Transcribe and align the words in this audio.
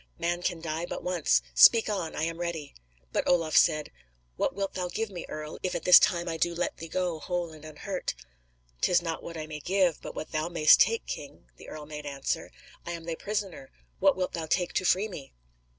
Man 0.17 0.41
can 0.41 0.61
die 0.61 0.87
but 0.87 1.03
once. 1.03 1.43
Speak 1.53 1.87
on; 1.87 2.15
I 2.15 2.23
am 2.23 2.39
ready!" 2.39 2.73
But 3.11 3.27
Olaf 3.27 3.55
said: 3.55 3.91
"What 4.35 4.55
wilt 4.55 4.73
thou 4.73 4.87
give 4.89 5.11
me, 5.11 5.27
earl, 5.29 5.59
if 5.61 5.75
at 5.75 5.83
this 5.83 5.99
time 5.99 6.27
I 6.27 6.37
do 6.37 6.55
let 6.55 6.77
thee 6.77 6.87
go, 6.87 7.19
whole 7.19 7.51
and 7.51 7.63
unhurt?" 7.63 8.15
"'Tis 8.81 9.03
not 9.03 9.21
what 9.21 9.37
I 9.37 9.45
may 9.45 9.59
give, 9.59 10.01
but 10.01 10.15
what 10.15 10.31
thou 10.31 10.49
mayst 10.49 10.79
take, 10.79 11.05
king," 11.05 11.51
the 11.57 11.69
earl 11.69 11.85
made 11.85 12.07
answer. 12.07 12.49
"I 12.83 12.93
am 12.93 13.03
thy 13.03 13.13
prisoner; 13.13 13.69
what 13.99 14.17
wilt 14.17 14.33
thou 14.33 14.47
take 14.47 14.73
to 14.73 14.85
free 14.85 15.07
me?" 15.07 15.33